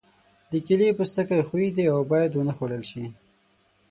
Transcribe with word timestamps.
د 0.51 0.53
کیلې 0.65 0.89
پوستکی 0.97 1.39
ښوی 1.47 1.67
دی 1.75 1.85
او 1.93 1.99
باید 2.11 2.31
ونه 2.33 2.53
خوړل 2.57 2.83
شي. 2.91 3.03